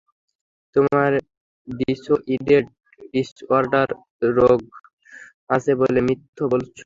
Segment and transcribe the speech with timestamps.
[0.75, 1.11] তোমার
[1.67, 2.65] dissociated
[3.13, 3.89] disorder
[4.37, 4.59] রোগ
[5.55, 6.79] আছে বলে মিথ্যে বলেছো।